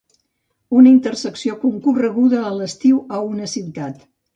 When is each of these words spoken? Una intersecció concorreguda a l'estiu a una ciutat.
Una 0.79 0.91
intersecció 0.93 1.59
concorreguda 1.67 2.43
a 2.49 2.59
l'estiu 2.59 3.03
a 3.17 3.25
una 3.33 3.57
ciutat. 3.59 4.07